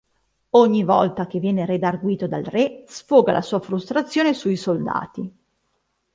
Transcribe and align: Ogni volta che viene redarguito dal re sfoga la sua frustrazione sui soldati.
Ogni 0.55 0.83
volta 0.83 1.27
che 1.27 1.37
viene 1.37 1.63
redarguito 1.63 2.27
dal 2.27 2.43
re 2.43 2.85
sfoga 2.87 3.31
la 3.31 3.43
sua 3.43 3.59
frustrazione 3.59 4.33
sui 4.33 4.55
soldati. 4.55 5.31